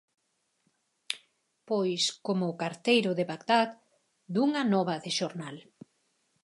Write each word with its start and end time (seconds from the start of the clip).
Pois, 1.69 2.01
como 2.25 2.45
O 2.51 2.57
carteiro 2.61 3.11
de 3.17 3.25
Bagdad, 3.31 3.69
dunha 4.33 4.63
nova 4.73 4.95
de 5.03 5.11
xornal. 5.17 5.55